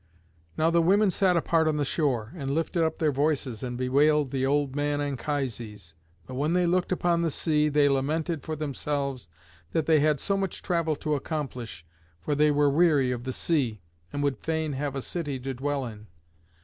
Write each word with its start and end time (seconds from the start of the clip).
Now 0.57 0.71
the 0.71 0.81
women 0.81 1.11
sat 1.11 1.37
apart 1.37 1.67
on 1.67 1.77
the 1.77 1.85
shore, 1.85 2.33
and 2.35 2.55
lifted 2.55 2.83
up 2.83 2.97
their 2.97 3.11
voices 3.11 3.61
and 3.61 3.77
bewailed 3.77 4.31
the 4.31 4.47
old 4.47 4.75
man 4.75 4.99
Anchises. 4.99 5.93
But 6.25 6.33
when 6.33 6.53
they 6.53 6.65
looked 6.65 6.91
upon 6.91 7.21
the 7.21 7.29
sea 7.29 7.69
they 7.69 7.87
lamented 7.87 8.41
for 8.41 8.55
themselves 8.55 9.27
that 9.73 9.85
they 9.85 9.99
had 9.99 10.19
so 10.19 10.35
much 10.37 10.63
travel 10.63 10.95
to 10.95 11.13
accomplish, 11.13 11.85
for 12.19 12.33
they 12.33 12.49
were 12.49 12.67
weary 12.71 13.11
of 13.11 13.25
the 13.25 13.31
sea, 13.31 13.79
and 14.11 14.23
would 14.23 14.39
fain 14.39 14.73
have 14.73 14.95
a 14.95 15.03
city 15.03 15.39
to 15.41 15.53
dwell 15.53 15.85
in. 15.85 16.07